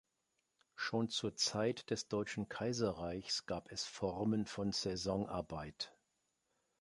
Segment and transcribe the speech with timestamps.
[0.73, 5.93] Schon zur Zeit des deutschen Kaiserreichs gab es Formen von Saisonarbeit.